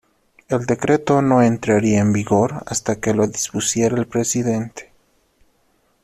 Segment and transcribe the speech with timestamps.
[0.47, 4.91] El decreto no entraría en vigor hasta que lo dispusiera el presidente.